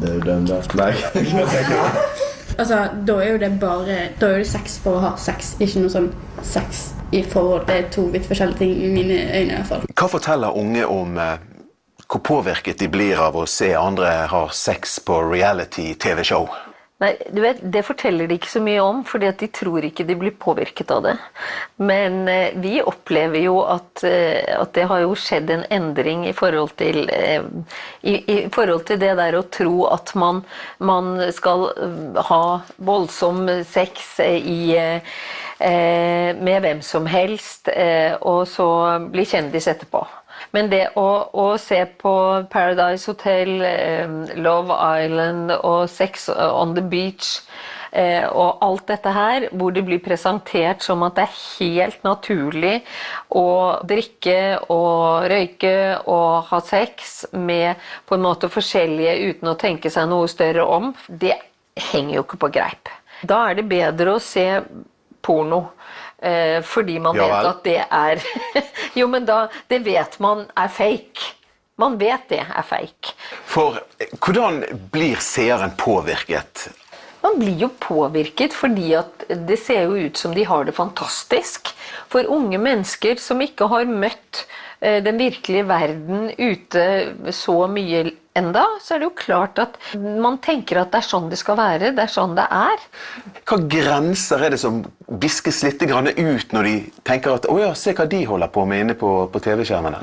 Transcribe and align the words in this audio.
Det 0.02 0.08
er 0.08 0.14
jo 0.14 0.20
dømt 0.24 0.48
left 0.48 0.74
leg. 0.74 0.94
Altså, 2.58 2.88
da 3.06 3.12
er 3.12 3.28
jo 3.30 3.38
det 3.38 3.50
bare 3.60 3.98
Da 4.20 4.26
er 4.26 4.38
det 4.42 4.46
sex 4.48 4.78
for 4.82 4.98
å 4.98 5.04
ha 5.04 5.10
sex, 5.20 5.54
ikke 5.60 5.84
noe 5.84 5.92
sånn 5.92 6.08
sex 6.42 6.90
i 7.12 7.22
forhold. 7.26 7.66
Det 7.68 7.76
er 7.76 7.86
to 7.92 8.06
vidt 8.12 8.26
forskjellige 8.28 8.58
ting 8.58 8.74
i 8.84 8.90
mine 8.92 9.20
øyne. 9.28 9.52
i 9.52 9.54
hvert 9.54 9.68
fall. 9.68 9.86
Hva 9.96 10.08
forteller 10.12 10.56
unge 10.56 10.86
om 10.86 11.18
eh, 11.18 11.36
hvor 12.10 12.22
påvirket 12.26 12.80
de 12.80 12.88
blir 12.88 13.20
av 13.22 13.36
å 13.36 13.46
se 13.46 13.72
andre 13.76 14.10
ha 14.30 14.42
sex 14.52 14.98
på 15.06 15.20
reality-TV-show? 15.30 16.48
Nei, 17.00 17.14
du 17.32 17.40
vet, 17.40 17.60
Det 17.72 17.80
forteller 17.86 18.28
de 18.28 18.36
ikke 18.36 18.50
så 18.52 18.60
mye 18.60 18.80
om, 18.84 18.98
fordi 19.08 19.30
de 19.40 19.46
tror 19.56 19.84
ikke 19.88 20.04
de 20.04 20.16
blir 20.20 20.34
påvirket 20.36 20.90
av 20.92 21.06
det. 21.06 21.14
Men 21.80 22.28
eh, 22.28 22.52
vi 22.60 22.82
opplever 22.84 23.40
jo 23.40 23.62
at, 23.64 24.02
eh, 24.04 24.44
at 24.52 24.74
det 24.76 24.84
har 24.90 25.00
jo 25.06 25.14
skjedd 25.16 25.48
en 25.54 25.64
endring 25.72 26.26
i 26.28 26.34
forhold 26.36 26.74
til 26.76 27.08
eh, 27.08 27.40
i, 28.04 28.18
i 28.20 28.36
forhold 28.52 28.84
til 28.90 29.00
det 29.00 29.14
der 29.16 29.38
å 29.38 29.46
tro 29.48 29.86
at 29.88 30.12
man, 30.20 30.42
man 30.76 31.16
skal 31.32 31.70
eh, 31.72 32.20
ha 32.28 32.44
voldsom 32.76 33.48
sex 33.64 34.18
eh, 34.20 34.36
i 34.36 34.60
eh, 34.76 35.16
med 36.36 36.60
hvem 36.64 36.84
som 36.84 37.08
helst, 37.08 37.68
og 38.24 38.46
så 38.48 38.66
bli 39.12 39.26
kjendis 39.28 39.66
etterpå. 39.68 40.00
Men 40.54 40.70
det 40.72 40.86
å, 40.98 41.08
å 41.32 41.46
se 41.60 41.82
på 42.00 42.14
Paradise 42.52 43.10
Hotel, 43.10 43.60
eh, 43.64 44.14
Love 44.40 44.76
Island 45.02 45.52
og 45.58 45.84
Sex 45.90 46.28
on 46.32 46.74
the 46.74 46.84
Beach 46.84 47.40
eh, 47.92 48.26
og 48.26 48.62
alt 48.64 48.86
dette 48.90 49.12
her, 49.14 49.48
hvor 49.52 49.74
det 49.74 49.84
blir 49.86 50.02
presentert 50.04 50.84
som 50.86 51.04
at 51.06 51.18
det 51.18 51.26
er 51.26 51.40
helt 51.60 52.04
naturlig 52.06 52.76
å 53.36 53.46
drikke 53.86 54.38
og 54.72 55.28
røyke 55.30 55.74
og 56.10 56.50
ha 56.50 56.62
sex 56.66 57.26
med 57.32 57.80
på 58.06 58.16
en 58.16 58.26
måte 58.26 58.50
forskjellige 58.52 59.18
uten 59.30 59.52
å 59.52 59.58
tenke 59.60 59.92
seg 59.92 60.08
noe 60.10 60.30
større 60.30 60.66
om, 60.66 60.94
det 61.08 61.36
henger 61.90 62.18
jo 62.18 62.24
ikke 62.26 62.40
på 62.46 62.54
greip. 62.54 62.94
Da 63.26 63.44
er 63.50 63.58
det 63.58 63.68
bedre 63.68 64.16
å 64.16 64.22
se 64.22 64.46
porno. 65.20 65.60
Eh, 66.22 66.60
fordi 66.62 66.98
man 67.00 67.16
Ja 67.16 67.26
vet 67.30 67.46
at 67.48 67.60
det 67.64 67.78
er 67.80 68.20
Jo, 68.98 69.06
men 69.08 69.24
da 69.24 69.46
Det 69.70 69.78
vet 69.86 70.18
man 70.20 70.44
er 70.56 70.68
fake. 70.68 71.30
Man 71.80 71.96
vet 71.96 72.28
det 72.28 72.42
er 72.44 72.66
fake. 72.66 73.14
For 73.48 73.80
eh, 73.98 74.12
hvordan 74.20 74.64
blir 74.92 75.16
seeren 75.24 75.72
påvirket? 75.80 76.68
Man 77.22 77.38
blir 77.40 77.56
jo 77.64 77.70
påvirket 77.80 78.52
fordi 78.56 78.92
at 78.96 79.24
det 79.48 79.58
ser 79.60 79.88
jo 79.88 79.96
ut 80.08 80.16
som 80.20 80.34
de 80.36 80.44
har 80.44 80.64
det 80.68 80.76
fantastisk. 80.76 81.72
For 82.12 82.28
unge 82.28 82.60
mennesker 82.60 83.20
som 83.20 83.40
ikke 83.40 83.68
har 83.72 83.88
møtt 83.88 84.44
eh, 84.80 85.00
den 85.04 85.20
virkelige 85.20 85.68
verden 85.68 86.30
ute 86.36 87.32
så 87.32 87.62
mye 87.68 88.10
enda, 88.40 88.66
så 88.82 88.96
er 88.96 89.02
det 89.02 89.08
jo 89.10 89.16
klart 89.20 89.60
at 89.62 89.76
man 90.00 90.38
tenker 90.42 90.82
at 90.82 90.92
det 90.92 91.02
er 91.02 91.08
sånn 91.08 91.28
det 91.32 91.38
skal 91.40 91.58
være. 91.60 91.92
Det 91.96 92.04
er 92.06 92.12
sånn 92.12 92.36
det 92.38 92.46
er. 92.50 92.86
Hva 93.48 93.60
grenser 93.76 94.46
er 94.46 94.54
det 94.56 94.60
som 94.62 94.82
viskes 95.20 95.62
litt 95.66 95.82
ut 95.84 96.54
når 96.54 96.66
de 96.68 96.74
tenker 97.06 97.36
at 97.36 97.50
å 97.50 97.58
ja, 97.60 97.74
se 97.78 97.94
hva 97.96 98.08
de 98.10 98.24
holder 98.28 98.50
på 98.52 98.64
med 98.68 98.86
inne 98.86 98.98
på, 98.98 99.12
på 99.32 99.44
TV-skjermene? 99.44 100.00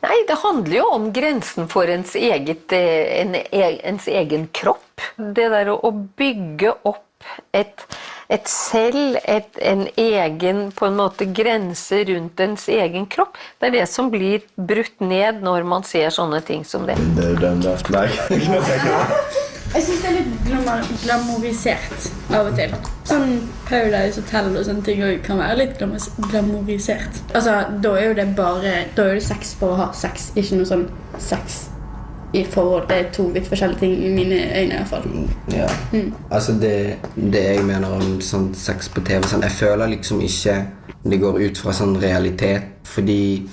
Nei, 0.00 0.16
det 0.28 0.38
handler 0.40 0.76
jo 0.78 0.86
om 0.94 1.10
grensen 1.12 1.68
for 1.68 1.90
ens, 1.92 2.14
eget, 2.16 2.72
eh, 2.72 3.20
en, 3.20 3.34
e- 3.36 3.80
ens 3.84 4.08
egen 4.08 4.48
kropp. 4.56 5.02
Det 5.16 5.50
der 5.52 5.68
å 5.74 5.90
bygge 5.92 6.72
opp 6.88 7.04
et, 7.52 7.84
et 8.30 8.46
selv, 8.48 9.16
et, 9.26 9.58
en 9.58 9.86
egen 9.98 10.68
på 10.76 10.86
en 10.86 10.98
måte 11.00 11.26
grense 11.34 12.04
rundt 12.06 12.40
ens 12.44 12.68
egen 12.70 13.08
kropp, 13.10 13.38
det 13.58 13.70
er 13.70 13.76
det 13.80 13.86
som 13.90 14.10
blir 14.12 14.44
brutt 14.54 15.02
ned 15.02 15.42
når 15.42 15.66
man 15.66 15.86
ser 15.86 16.12
sånne 16.14 16.42
ting 16.46 16.62
som 16.66 16.86
det. 16.86 16.98
Leg. 17.90 18.20
Jeg 19.70 19.84
syns 19.86 20.00
det 20.02 20.08
er 20.08 20.16
litt 20.16 21.02
glamorisert 21.04 22.06
av 22.34 22.48
og 22.50 22.56
til. 22.58 22.72
Sånn 23.06 23.36
Paulaus 23.68 24.18
Hotel 24.18 24.50
og 24.50 24.64
sånne 24.66 24.82
ting 24.86 25.02
kan 25.26 25.38
være 25.38 25.60
litt 25.60 25.78
glamorisert. 25.78 27.22
Altså, 27.30 27.60
Da 27.82 27.94
er 27.98 28.08
jo 28.10 28.16
det 28.18 28.28
bare 28.38 28.74
Da 28.96 29.06
er 29.06 29.20
det 29.20 29.26
sex 29.26 29.54
for 29.58 29.76
å 29.76 29.82
ha 29.84 29.90
sex, 29.94 30.32
ikke 30.34 30.58
noe 30.58 30.70
sånn 30.70 30.88
sex 31.22 31.69
i 32.32 32.44
forhold. 32.44 32.88
Det 32.88 32.96
er 32.96 33.08
to 33.12 33.22
vidt 33.34 33.48
forskjellige 33.48 33.78
ting 33.78 33.94
i 34.04 34.10
mine 34.14 34.34
øyne. 34.34 34.74
i 34.74 34.76
hvert 34.76 34.88
fall. 34.88 35.02
Ja. 35.52 35.68
Altså 36.30 36.52
det, 36.52 36.96
det 37.16 37.42
jeg 37.44 37.64
mener 37.64 37.96
om 37.96 38.20
sånn 38.20 38.52
sex 38.54 38.88
på 38.88 39.00
TV 39.00 39.26
sånn, 39.26 39.42
Jeg 39.42 39.50
føler 39.50 39.86
liksom 39.86 40.20
ikke 40.20 40.60
det 41.02 41.18
går 41.20 41.40
ut 41.40 41.58
fra 41.58 41.72
sånn 41.72 41.96
realitet. 42.00 42.62
Fordi 42.84 43.48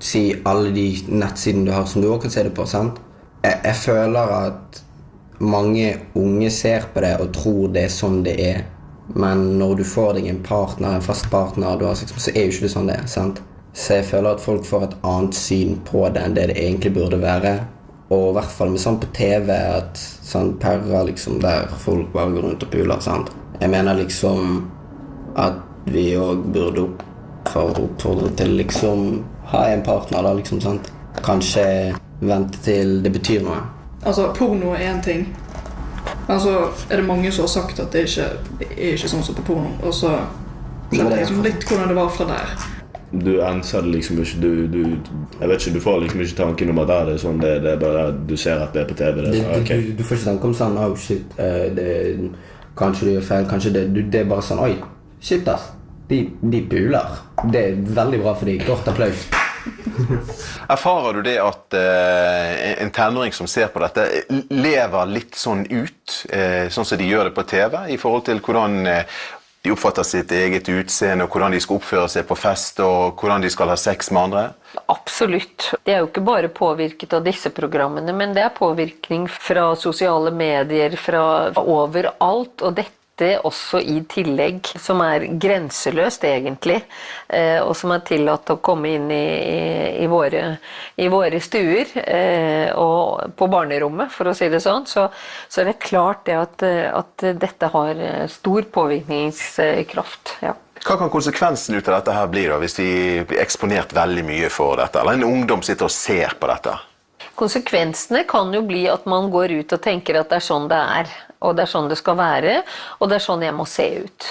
Si 0.00 0.32
alle 0.48 0.70
de 0.72 0.86
nettsidene 1.12 1.66
du 1.66 1.72
har 1.74 1.84
som 1.84 2.00
du 2.00 2.08
òg 2.08 2.22
kan 2.22 2.32
se 2.32 2.42
det 2.42 2.54
på. 2.56 2.64
sant? 2.66 2.96
Jeg, 3.44 3.58
jeg 3.64 3.76
føler 3.82 4.32
at 4.32 4.82
mange 5.40 5.90
unge 6.16 6.50
ser 6.50 6.86
på 6.94 7.02
det 7.04 7.18
og 7.20 7.32
tror 7.36 7.68
det 7.74 7.84
er 7.84 7.92
sånn 7.92 8.22
det 8.24 8.36
er. 8.40 8.62
Men 9.14 9.58
når 9.58 9.74
du 9.80 9.84
får 9.84 10.14
deg 10.16 10.30
en 10.30 10.42
partner, 10.42 10.94
en 10.96 11.04
fast 11.04 11.28
partner, 11.30 11.76
du 11.76 11.84
har 11.84 11.98
sex 11.98 12.14
med, 12.14 12.22
så 12.24 12.32
er 12.32 12.46
jo 12.46 12.54
ikke 12.54 12.64
det 12.64 12.72
sånn 12.72 12.88
det 12.88 12.96
er. 12.96 13.06
sant? 13.12 13.42
Så 13.74 14.00
jeg 14.00 14.08
føler 14.08 14.34
at 14.34 14.40
folk 14.40 14.64
får 14.64 14.86
et 14.86 14.96
annet 15.06 15.36
syn 15.36 15.76
på 15.86 16.06
det 16.14 16.24
enn 16.24 16.34
det 16.38 16.48
det 16.50 16.56
egentlig 16.58 16.94
burde 16.96 17.20
være. 17.20 17.54
Og 18.10 18.30
i 18.30 18.34
hvert 18.34 18.50
fall 18.50 18.72
med 18.74 18.82
sånn 18.82 18.98
på 18.98 19.08
TV 19.14 19.52
at 19.54 19.98
sånn 20.26 20.56
perrer 20.62 21.06
liksom 21.06 21.38
der 21.42 21.68
folk 21.78 22.10
bare 22.14 22.32
går 22.34 22.46
rundt 22.48 22.64
og 22.66 22.72
puler. 22.72 23.00
sant? 23.00 23.30
Jeg 23.60 23.70
mener 23.70 23.94
liksom 23.94 24.70
at 25.38 25.60
vi 25.86 26.16
òg 26.18 26.42
burde 26.54 26.88
oppfordre 27.54 28.30
til 28.36 28.56
liksom 28.58 29.22
ha 29.52 29.66
en 29.70 29.82
partner, 29.82 30.22
da, 30.22 30.32
liksom. 30.34 30.60
sant? 30.60 30.90
Kanskje 31.22 31.94
vente 32.20 32.58
til 32.64 33.00
det 33.04 33.12
betyr 33.12 33.44
noe. 33.46 33.62
Altså, 34.02 34.30
porno 34.34 34.74
er 34.74 34.90
én 34.90 35.00
ting. 35.04 35.26
Men 36.28 36.40
så 36.40 36.56
er 36.90 36.96
det 36.96 37.06
mange 37.06 37.32
som 37.32 37.46
har 37.46 37.54
sagt 37.54 37.80
at 37.80 37.92
det 37.92 38.06
ikke 38.08 38.28
er 38.70 38.92
ikke 38.94 39.10
sånn 39.10 39.24
som 39.26 39.38
på 39.38 39.46
porno. 39.52 39.72
Og 39.82 39.94
så 39.94 40.12
skjønner 40.90 41.16
jeg 41.16 41.24
liksom 41.24 41.42
litt 41.46 41.66
hvordan 41.68 41.90
det 41.90 41.98
var 41.98 42.12
fra 42.14 42.28
der. 42.30 42.79
Du 43.10 43.40
enser 43.42 43.82
det 43.82 43.90
liksom 43.96 44.20
ikke 44.22 44.38
du, 44.38 44.52
du, 44.70 44.82
Jeg 45.40 45.48
vet 45.48 45.64
ikke, 45.64 45.72
du 45.74 45.80
får 45.82 45.96
liksom 46.04 46.20
ikke 46.22 46.36
tanken 46.38 46.70
om 46.70 46.78
at 46.78 46.92
ah, 46.94 47.02
det 47.08 47.16
er 47.16 47.24
sånn 47.24 47.40
det, 47.42 47.56
det 47.64 47.72
er 47.72 47.80
bare 47.80 48.04
Du 48.14 48.36
ser 48.38 48.62
at 48.62 48.76
det 48.76 48.84
er 48.84 48.86
på 48.86 48.94
TV. 49.00 49.18
Det 49.18 49.32
Det, 49.32 49.40
er 49.40 49.48
sånn, 49.48 49.66
du, 49.66 49.90
du, 49.90 49.98
du 49.98 50.04
får 50.06 50.20
ikke 50.20 50.28
tanke 50.28 50.50
om 50.50 50.54
sånn 50.60 50.78
oh, 50.78 50.94
shit, 50.94 51.34
uh, 51.40 51.66
det, 51.74 51.90
Kanskje 52.78 53.08
du 53.08 53.12
gjør 53.16 53.28
feil. 53.32 53.50
Kanskje 53.50 53.74
det, 53.74 53.84
du, 53.94 54.00
det 54.06 54.22
er 54.22 54.30
bare 54.30 54.46
sånn 54.46 54.62
Oi, 54.62 54.72
shit, 55.20 55.48
ass. 55.50 55.72
De, 56.10 56.24
de 56.54 56.62
puler. 56.70 57.20
Det 57.50 57.60
er 57.60 57.84
veldig 57.98 58.22
bra 58.22 58.34
for 58.38 58.50
dem. 58.50 58.62
Kort 58.66 58.88
applaus. 58.90 59.26
Erfarer 60.70 61.18
du 61.18 61.22
det 61.26 61.36
at 61.42 61.76
eh, 61.76 62.82
en 62.82 62.90
tenåring 62.94 63.34
som 63.36 63.48
ser 63.50 63.70
på 63.74 63.82
dette, 63.82 64.06
lever 64.50 65.10
litt 65.10 65.36
sånn 65.38 65.64
ut, 65.66 66.16
eh, 66.30 66.70
sånn 66.72 66.86
som 66.86 66.98
de 66.98 67.08
gjør 67.10 67.30
det 67.30 67.34
på 67.36 67.46
TV, 67.50 67.76
i 67.94 67.98
forhold 68.00 68.26
til 68.30 68.42
hvordan 68.44 68.80
eh, 68.88 69.20
de 69.62 69.72
oppfatter 69.74 70.06
sitt 70.08 70.30
eget 70.32 70.68
utseende, 70.72 71.26
og 71.26 71.34
hvordan 71.34 71.52
de 71.52 71.60
skal 71.60 71.76
oppføre 71.76 72.08
seg 72.08 72.28
på 72.28 72.36
fest, 72.38 72.80
og 72.80 73.20
hvordan 73.20 73.44
de 73.44 73.50
skal 73.52 73.68
ha 73.68 73.76
sex 73.76 74.08
med 74.14 74.22
andre? 74.30 74.44
Absolutt. 74.88 75.72
Det 75.84 75.92
er 75.92 76.00
jo 76.00 76.08
ikke 76.08 76.24
bare 76.24 76.52
påvirket 76.54 77.12
av 77.18 77.26
disse 77.26 77.52
programmene, 77.52 78.14
men 78.16 78.32
det 78.36 78.46
er 78.46 78.54
påvirkning 78.56 79.26
fra 79.28 79.74
sosiale 79.76 80.32
medier, 80.32 80.96
fra 80.96 81.24
overalt. 81.60 82.64
Og 82.64 82.78
dette 82.78 82.99
også 83.46 83.80
i 83.82 84.00
tillegg, 84.10 84.70
som 84.80 85.02
er 85.04 85.26
grenseløst 85.40 86.24
egentlig, 86.28 86.80
eh, 87.28 87.58
og 87.62 87.74
som 87.78 87.94
er 87.94 88.04
tillatt 88.06 88.52
å 88.52 88.58
komme 88.64 88.94
inn 88.96 89.10
i, 89.14 89.26
i, 90.02 90.08
våre, 90.10 90.56
i 90.96 91.08
våre 91.12 91.40
stuer 91.42 91.92
eh, 92.02 92.70
og 92.74 93.36
på 93.36 93.50
barnerommet, 93.52 94.12
for 94.14 94.30
å 94.30 94.34
si 94.36 94.50
det 94.52 94.62
sånn. 94.64 94.88
Så, 94.90 95.06
så 95.48 95.62
er 95.62 95.70
det 95.70 95.78
klart 95.84 96.26
det 96.28 96.38
at, 96.40 96.66
at 96.66 97.28
dette 97.42 97.70
har 97.74 97.94
eh, 97.94 98.26
stor 98.32 98.68
påvirkningskraft. 98.72 100.36
Ja. 100.44 100.56
Hva 100.80 100.96
kan 100.96 101.10
konsekvensen 101.12 101.76
ut 101.76 101.88
av 101.88 101.98
dette 101.98 102.14
her 102.16 102.30
bli 102.32 102.46
da, 102.48 102.56
hvis 102.60 102.78
de 102.78 102.90
blir 103.28 103.42
eksponert 103.42 103.92
veldig 103.96 104.24
mye 104.24 104.48
for 104.52 104.80
dette? 104.80 105.02
Eller 105.02 105.18
en 105.18 105.28
ungdom 105.28 105.64
sitter 105.66 105.90
og 105.90 105.92
ser 105.92 106.38
på 106.40 106.48
dette? 106.48 106.78
Konsekvensene 107.40 108.26
kan 108.28 108.52
jo 108.52 108.60
bli 108.68 108.84
at 108.92 109.06
man 109.08 109.30
går 109.32 109.56
ut 109.62 109.72
og 109.72 109.82
tenker 109.84 110.20
at 110.20 110.28
det 110.32 110.40
er 110.40 110.48
sånn 110.50 110.68
det 110.70 110.80
er, 111.00 111.14
og 111.40 111.56
det 111.56 111.64
er 111.64 111.72
sånn 111.72 111.88
det 111.88 111.96
skal 112.00 112.18
være, 112.20 112.60
og 113.00 113.08
det 113.08 113.16
er 113.16 113.24
sånn 113.24 113.46
jeg 113.46 113.56
må 113.56 113.64
se 113.68 113.86
ut. 114.04 114.28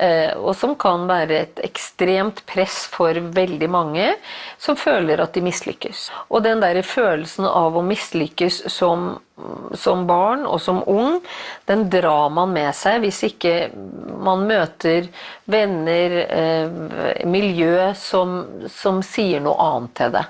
Eh, 0.00 0.32
og 0.40 0.54
som 0.56 0.72
kan 0.80 1.02
være 1.10 1.36
et 1.42 1.58
ekstremt 1.66 2.38
press 2.48 2.86
for 2.88 3.12
veldig 3.36 3.66
mange 3.68 4.06
som 4.56 4.78
føler 4.78 5.20
at 5.20 5.34
de 5.36 5.42
mislykkes. 5.44 6.06
Og 6.32 6.40
den 6.46 6.62
der 6.62 6.80
følelsen 6.86 7.44
av 7.44 7.76
å 7.76 7.82
mislykkes 7.84 8.62
som, 8.72 9.10
som 9.76 10.06
barn 10.08 10.46
og 10.48 10.56
som 10.64 10.80
ung, 10.88 11.18
den 11.68 11.84
drar 11.92 12.32
man 12.32 12.54
med 12.56 12.72
seg 12.78 13.04
hvis 13.04 13.20
ikke 13.28 13.54
man 14.24 14.46
møter 14.48 15.10
venner, 15.52 16.16
eh, 16.24 17.22
miljø 17.28 17.92
som, 17.98 18.40
som 18.72 19.04
sier 19.04 19.44
noe 19.44 19.68
annet 19.68 19.96
til 20.00 20.16
det. 20.16 20.24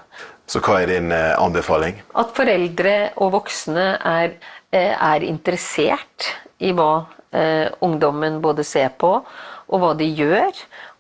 Så 0.50 0.58
hva 0.64 0.80
er 0.82 0.90
din 0.90 1.12
eh, 1.14 1.36
anbefaling? 1.38 2.00
At 2.18 2.32
foreldre 2.34 2.94
og 3.22 3.36
voksne 3.36 3.86
er, 4.02 4.34
eh, 4.74 4.96
er 4.96 5.26
interessert 5.26 6.26
i 6.58 6.72
hva 6.74 7.06
eh, 7.30 7.68
ungdommen 7.86 8.40
både 8.42 8.66
ser 8.66 8.90
på 8.98 9.12
og 9.20 9.78
hva 9.78 9.92
de 9.94 10.08
gjør. 10.10 10.50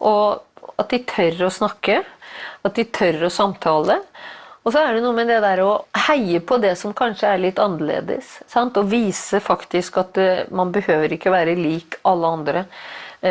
Og 0.06 0.76
at 0.78 0.92
de 0.92 1.00
tør 1.02 1.48
å 1.48 1.50
snakke, 1.50 1.98
at 2.62 2.78
de 2.78 2.86
tør 2.94 3.26
å 3.26 3.32
samtale. 3.34 3.98
Og 4.62 4.70
så 4.70 4.84
er 4.84 4.94
det 4.94 5.02
noe 5.02 5.16
med 5.16 5.26
det 5.32 5.40
der 5.42 5.64
å 5.64 5.72
heie 6.06 6.38
på 6.46 6.60
det 6.62 6.76
som 6.78 6.94
kanskje 6.94 7.32
er 7.32 7.42
litt 7.42 7.58
annerledes. 7.58 8.36
Sant? 8.46 8.78
Og 8.78 8.92
vise 8.92 9.40
faktisk 9.42 9.98
at 10.04 10.20
man 10.54 10.70
behøver 10.70 11.16
ikke 11.16 11.32
være 11.34 11.58
lik 11.58 11.98
alle 12.06 12.34
andre 12.38 12.66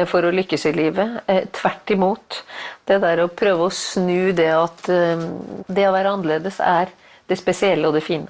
for 0.09 0.25
å 0.25 0.33
lykkes 0.33 0.68
i 0.69 0.74
livet. 0.77 1.21
Eh, 1.27 1.45
tvert 1.56 1.94
imot. 1.95 2.44
Det 2.86 3.00
der 3.01 3.24
å 3.24 3.31
prøve 3.31 3.69
å 3.69 3.74
snu 3.74 4.31
det 4.38 4.51
at 4.53 4.86
det 4.89 5.86
å 5.86 5.94
være 5.94 6.13
annerledes 6.15 6.59
er 6.62 6.89
det 7.30 7.38
spesielle 7.38 7.89
og 7.89 7.97
det 7.97 8.06
fine. 8.06 8.30